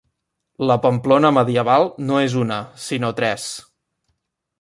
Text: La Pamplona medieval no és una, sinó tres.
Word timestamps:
La 0.69 0.77
Pamplona 0.85 1.29
medieval 1.37 1.85
no 2.07 2.17
és 2.29 2.37
una, 2.45 2.57
sinó 2.87 3.13
tres. 3.21 3.47